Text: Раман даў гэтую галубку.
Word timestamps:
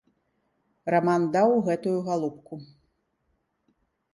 Раман 0.95 1.21
даў 1.35 1.49
гэтую 1.67 1.95
галубку. 2.07 2.55